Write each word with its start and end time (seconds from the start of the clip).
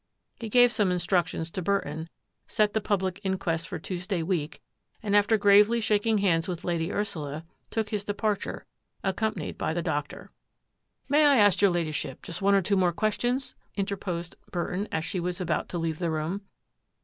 He 0.39 0.49
gave 0.49 0.71
some 0.71 0.91
instructions 0.91 1.51
to 1.51 1.61
Burton, 1.61 2.09
set 2.47 2.73
the 2.73 2.81
public 2.81 3.21
inquest 3.23 3.67
for 3.67 3.77
Tuesday 3.77 4.23
week, 4.23 4.59
and 5.03 5.15
after 5.15 5.37
gravely 5.37 5.79
shaking 5.79 6.17
hands 6.17 6.47
with 6.47 6.63
Lady 6.65 6.91
Ursula, 6.91 7.45
took 7.69 7.89
his 7.89 8.03
departure, 8.03 8.65
accompanied 9.03 9.59
by 9.59 9.75
the 9.75 9.83
doctor." 9.83 10.31
May 11.07 11.23
I 11.23 11.37
ask 11.37 11.61
your 11.61 11.69
Ladyship 11.69 12.23
just 12.23 12.41
one 12.41 12.55
or 12.55 12.63
two 12.63 12.75
more 12.77 12.91
questions?" 12.93 13.53
interposed 13.75 14.35
Burton, 14.49 14.87
as 14.91 15.05
she 15.05 15.19
was 15.19 15.39
about 15.39 15.69
to 15.69 15.77
leave 15.77 15.99
the 15.99 16.09
room. 16.09 16.41